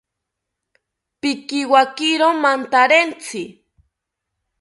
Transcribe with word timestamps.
Pikiwakiro 1.19 2.27
mantarentzi 2.41 3.43